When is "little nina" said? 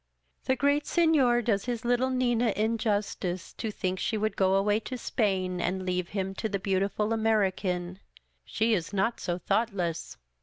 1.85-2.53